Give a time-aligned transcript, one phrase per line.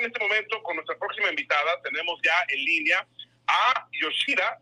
[0.00, 1.80] en este momento con nuestra próxima invitada.
[1.82, 3.06] Tenemos ya en línea
[3.46, 4.58] a Yoshira,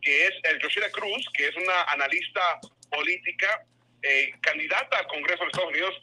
[0.00, 2.60] que es el Yoshira Cruz, que es una analista
[2.90, 3.64] política,
[4.02, 5.94] eh, candidata al Congreso de Estados Unidos.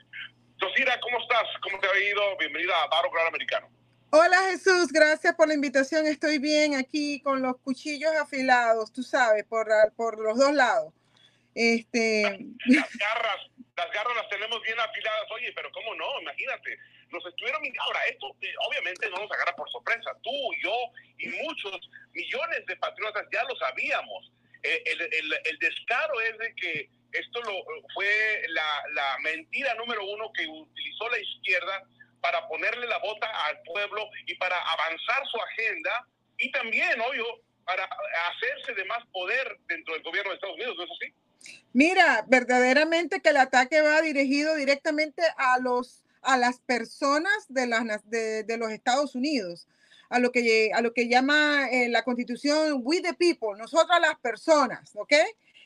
[0.62, 1.48] Yoshira, ¿cómo estás?
[1.62, 2.38] ¿Cómo te ha ido?
[2.38, 3.70] Bienvenida a Baro Claro Americano.
[4.12, 6.08] Hola Jesús, gracias por la invitación.
[6.08, 10.94] Estoy bien aquí con los cuchillos afilados, tú sabes, por, por los dos lados.
[11.54, 12.24] Este...
[12.66, 13.38] Las garras,
[13.80, 15.32] las garras las tenemos bien afiladas.
[15.32, 16.22] Oye, pero ¿cómo no?
[16.22, 16.78] Imagínate,
[17.10, 17.62] nos estuvieron...
[17.80, 20.12] Ahora, esto eh, obviamente no nos agarra por sorpresa.
[20.22, 20.76] Tú, yo
[21.18, 24.32] y muchos millones de patriotas ya lo sabíamos.
[24.64, 30.46] Eh, el, descaro es de que esto lo, fue la, la mentira número uno que
[30.46, 31.84] utilizó la izquierda
[32.22, 36.06] para ponerle la bota al pueblo y para avanzar su agenda
[36.38, 37.26] y también, obvio,
[37.66, 37.88] para
[38.30, 41.14] hacerse de más poder dentro del gobierno de Estados Unidos, ¿no es así?
[41.74, 48.10] Mira, verdaderamente que el ataque va dirigido directamente a los a las personas de, las,
[48.10, 49.68] de, de los Estados Unidos,
[50.10, 54.20] a lo que, a lo que llama eh, la constitución We the People, nosotras las
[54.20, 55.14] personas, ¿ok?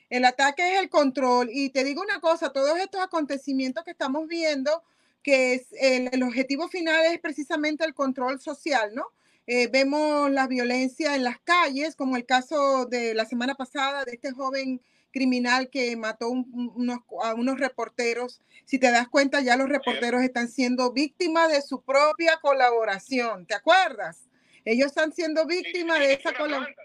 [0.09, 1.49] El ataque es el control.
[1.51, 4.83] Y te digo una cosa, todos estos acontecimientos que estamos viendo
[5.23, 9.05] que es el, objetivo final es precisamente el control social, ¿no?
[9.47, 14.11] Eh, vemos la violencia en las calles, como el caso de la semana pasada de
[14.11, 14.81] este joven
[15.13, 18.41] criminal que mató unos, a unos reporteros.
[18.65, 23.45] Si te das cuenta, ya los reporteros están siendo víctimas de su propia colaboración.
[23.45, 24.27] ¿Te acuerdas?
[24.65, 26.75] Ellos están siendo víctimas de esa colaboración.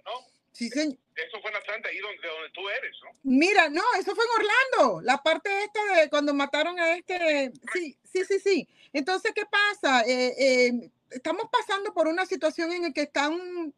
[0.53, 0.99] Sí, señor.
[1.15, 3.11] Eso fue en Atlanta, ahí donde, donde, tú eres, ¿no?
[3.25, 7.99] Mira, no, eso fue en Orlando, la parte esta de cuando mataron a este, sí,
[8.05, 8.69] sí, sí, sí.
[8.93, 10.03] Entonces, ¿qué pasa?
[10.03, 13.75] Eh, eh, estamos pasando por una situación en la que están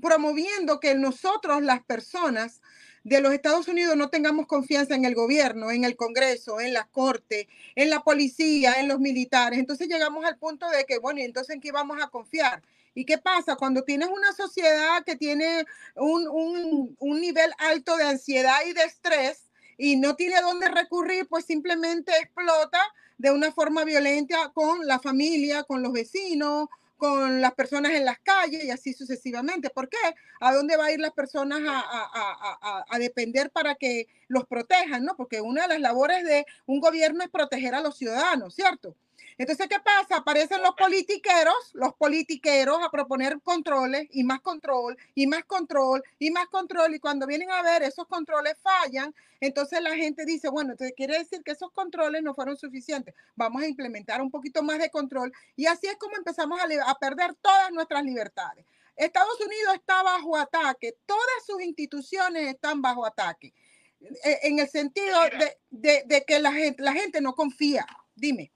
[0.00, 2.60] promoviendo que nosotros, las personas
[3.04, 6.84] de los Estados Unidos, no tengamos confianza en el gobierno, en el Congreso, en la
[6.84, 9.58] Corte, en la policía, en los militares.
[9.58, 12.62] Entonces llegamos al punto de que, bueno, ¿y entonces en qué vamos a confiar?
[12.94, 13.56] ¿Y qué pasa?
[13.56, 15.64] Cuando tienes una sociedad que tiene
[15.96, 19.48] un, un, un nivel alto de ansiedad y de estrés
[19.78, 22.80] y no tiene dónde recurrir, pues simplemente explota
[23.18, 26.68] de una forma violenta con la familia, con los vecinos,
[27.02, 29.70] con las personas en las calles y así sucesivamente.
[29.70, 29.96] ¿Por qué?
[30.38, 35.04] ¿A dónde va a ir las personas a, a, depender para que los protejan?
[35.04, 35.16] ¿no?
[35.16, 38.94] Porque una de las labores de un gobierno es proteger a los ciudadanos, ¿cierto?
[39.38, 40.16] Entonces, ¿qué pasa?
[40.16, 46.30] Aparecen los politiqueros, los politiqueros a proponer controles y más control y más control y
[46.30, 46.94] más control.
[46.94, 51.18] Y cuando vienen a ver esos controles fallan, entonces la gente dice, bueno, entonces quiere
[51.18, 53.14] decir que esos controles no fueron suficientes.
[53.34, 55.32] Vamos a implementar un poquito más de control.
[55.56, 58.64] Y así es como empezamos a, a perder todas nuestras libertades.
[58.96, 63.54] Estados Unidos está bajo ataque, todas sus instituciones están bajo ataque,
[64.00, 67.86] e, en el sentido de, de, de que la gente, la gente no confía.
[68.14, 68.52] Dime.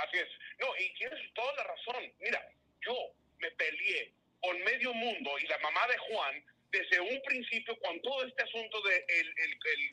[0.00, 0.28] Así es.
[0.58, 2.12] No, y tienes toda la razón.
[2.20, 2.40] Mira,
[2.86, 2.94] yo
[3.38, 8.24] me peleé con medio mundo y la mamá de Juan desde un principio con todo
[8.24, 9.34] este asunto de el,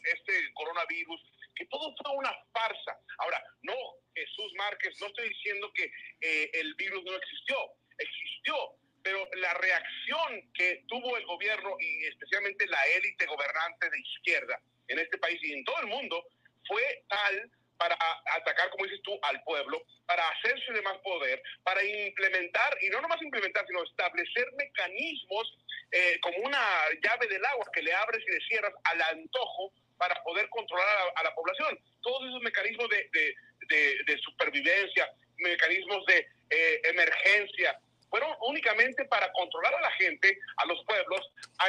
[0.04, 1.22] este coronavirus,
[1.56, 3.00] que todo fue una farsa.
[3.18, 3.76] Ahora, no,
[4.16, 5.92] Jesús Márquez, no estoy diciendo que
[6.22, 7.58] eh, el virus no existió,
[7.98, 8.56] existió,
[9.04, 15.00] pero la reacción que tuvo el gobierno y especialmente la élite gobernante de izquierda en
[15.00, 16.24] este país y en todo el mundo
[16.68, 17.98] fue tal para
[18.36, 23.02] atacar, como dices tú, al pueblo, para hacerse de más poder, para implementar, y no
[23.02, 25.58] nomás implementar, sino establecer mecanismos
[25.92, 26.60] eh, como una
[27.04, 31.24] llave del agua que le abres y le cierras al antojo para poder controlar a,
[31.24, 31.80] la población.
[32.02, 37.80] Todos esos mecanismos de, de, de, supervivencia, mecanismos de eh, emergencia,
[38.10, 41.22] fueron únicamente para controlar a la gente, a los pueblos,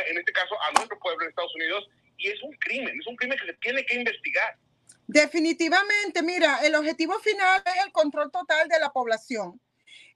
[0.06, 3.16] en este caso a nuestro pueblo en Estados Unidos, y es un crimen, es un
[3.16, 4.56] crimen que se tiene que investigar.
[5.08, 9.58] Definitivamente, mira, el objetivo final es el control total de la población.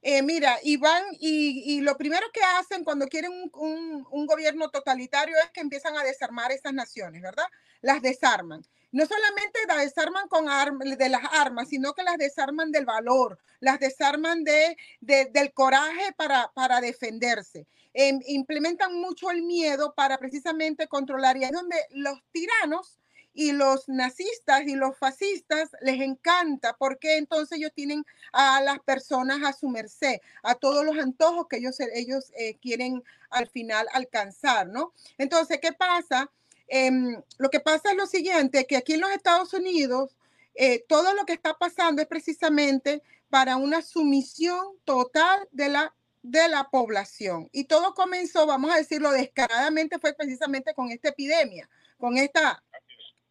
[0.03, 5.49] Eh, mira, y van, y, lo primero que hacen cuando quieren un, gobierno totalitario es
[5.49, 7.45] que empiezan a desarmar esas naciones, ¿verdad?
[7.81, 8.63] Las desarman.
[8.91, 10.45] No solamente las desarman con
[10.79, 16.51] de las armas, sino que las desarman del valor, las desarman de, del coraje para,
[16.53, 17.65] para defenderse.
[17.95, 21.37] Em, implementan mucho el miedo para precisamente controlar.
[21.37, 22.99] Y es donde los tiranos
[23.33, 29.43] y los nazistas y los fascistas les encanta porque entonces ellos tienen a las personas
[29.43, 34.67] a su merced, a todos los antojos que ellos, ellos eh, quieren al final alcanzar,
[34.67, 34.93] ¿no?
[35.17, 36.29] Entonces, ¿qué pasa?
[36.67, 40.15] Em, lo que pasa es lo siguiente, que aquí en los Estados Unidos,
[40.55, 45.93] eh, todo lo que está pasando es precisamente para una sumisión total de la
[46.23, 47.49] de la población.
[47.51, 52.63] Y todo comenzó, vamos a decirlo descaradamente, fue precisamente con esta epidemia, con esta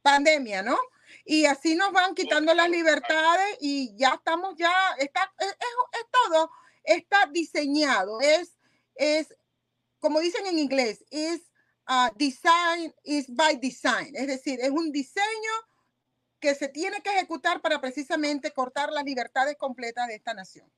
[0.03, 0.79] pandemia, ¿no?
[1.25, 6.51] Y así nos van quitando las libertades y ya estamos, ya, está, es, es, todo
[6.85, 8.59] está diseñado, es,
[8.97, 9.35] es
[10.01, 11.43] como dicen en inglés, es
[11.89, 15.53] uh, design is by design, es decir, es un diseño
[16.41, 20.69] que se tiene que ejecutar para precisamente cortar las libertades completas de esta nación.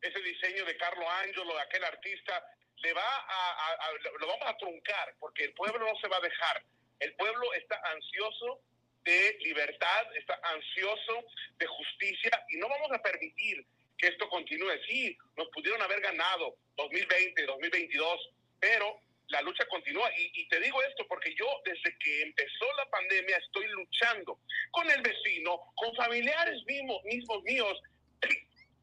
[0.00, 2.44] Ese diseño de Carlo Angelo, de aquel artista,
[2.76, 6.64] le va a, lo vamos a truncar porque el pueblo no se va a dejar.
[7.00, 8.60] El pueblo está ansioso
[9.04, 11.24] de libertad, está ansioso
[11.58, 13.64] de justicia y no vamos a permitir
[13.98, 14.72] que esto continúe.
[14.88, 20.10] Sí, nos pudieron haber ganado 2020, 2022, pero la lucha continúa.
[20.16, 24.40] Y, te digo esto porque yo desde que empezó la pandemia estoy luchando
[24.70, 27.80] con el vecino, con familiares mismos, mismos míos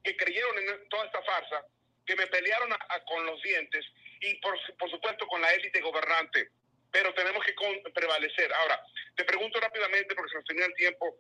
[0.04, 1.66] que creyeron en toda esta farsa,
[2.06, 2.70] que me pelearon
[3.08, 3.86] con los dientes
[4.20, 6.50] y por, por supuesto con la élite gobernante.
[6.94, 7.54] Pero tenemos que
[7.92, 8.54] prevalecer.
[8.54, 8.80] Ahora,
[9.16, 11.18] te pregunto rápidamente, porque se nos tenía el tiempo,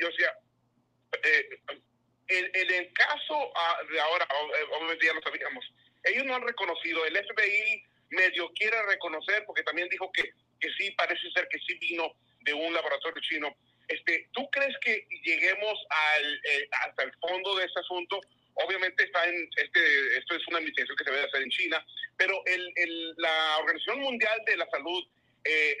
[0.00, 0.32] yo decía,
[1.24, 1.48] eh,
[2.28, 5.64] en, el caso ah, de ahora, eh, obviamente ya lo sabíamos,
[6.04, 10.22] ellos no han reconocido, el FBI medio quiere reconocer, porque también dijo que,
[10.60, 13.54] que sí, parece ser que sí vino de un laboratorio chino.
[13.88, 18.20] Este, ¿Tú crees que lleguemos al, eh, hasta el fondo de este asunto?
[18.54, 22.34] Obviamente está en este, esto es una investigación que se debe hacer en China, pero
[22.46, 25.02] el, el, la Organización Mundial de la Salud
[25.44, 25.76] eh,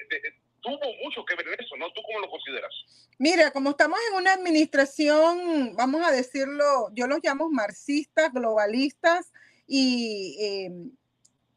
[0.62, 1.92] tuvo mucho que ver en eso, ¿no?
[1.92, 2.72] ¿Tú cómo lo consideras?
[3.18, 9.32] Mira, como estamos en una administración, vamos a decirlo, yo los llamo marxistas, globalistas
[9.66, 10.96] y em,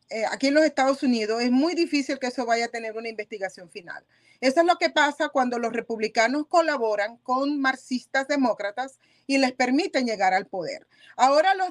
[0.09, 3.09] eh, aquí en los Estados Unidos, es muy difícil que eso vaya a tener una
[3.09, 4.03] investigación final.
[4.39, 10.05] Eso es lo que pasa cuando los republicanos colaboran con marxistas demócratas y les permiten
[10.05, 10.87] llegar al poder.
[11.15, 11.69] Ahora los,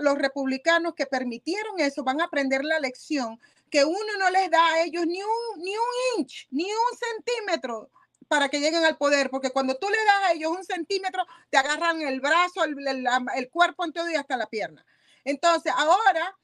[0.00, 3.40] los republicanos que permitieron eso van a aprender la lección
[3.70, 7.90] que uno no les da a ellos ni un, ni un inch, ni un centímetro
[8.28, 11.56] para que lleguen al poder, porque cuando tú le das a ellos un centímetro, te
[11.56, 14.84] agarran el brazo, el, el, cuerpo todo y hasta la pierna.
[15.24, 16.36] Entonces, ahora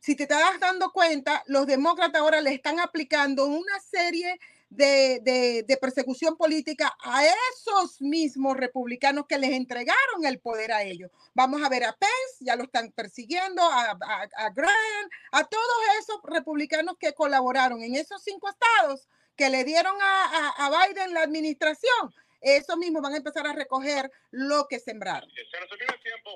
[0.00, 4.38] si te estás dando cuenta, los demócratas ahora le están aplicando una serie
[4.70, 11.10] de, de, persecución política a esos mismos republicanos que les entregaron el poder a ellos.
[11.34, 15.76] Vamos a ver a Pence, ya lo están persiguiendo, a, a, a Grant, a todos
[16.00, 21.22] esos republicanos que colaboraron en esos cinco estados que le dieron a, a Biden la
[21.22, 22.14] administración.
[22.40, 25.28] Esos mismos van a empezar a recoger lo que sembraron.
[25.30, 26.30] Se nos tiempo.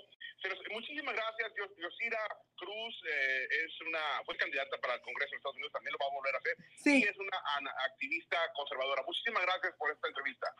[0.73, 1.53] Muchísimas gracias.
[1.77, 2.19] Yosira
[2.57, 6.07] Cruz eh, es una, fue candidata para el Congreso de Estados Unidos, también lo va
[6.07, 6.57] a volver a hacer.
[6.77, 7.01] Sí.
[7.01, 7.39] Y es una
[7.85, 9.03] activista conservadora.
[9.07, 10.55] Muchísimas gracias por esta entrevista.